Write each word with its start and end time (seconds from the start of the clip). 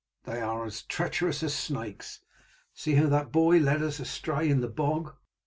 "They 0.23 0.41
are 0.41 0.65
as 0.65 0.81
treacherous 0.81 1.43
as 1.43 1.53
snakes. 1.53 2.21
See 2.73 2.95
how 2.95 3.05
that 3.09 3.31
boy 3.31 3.59
led 3.59 3.83
us 3.83 3.99
astray 3.99 4.49
in 4.49 4.61
the 4.61 4.67
bog." 4.67 5.13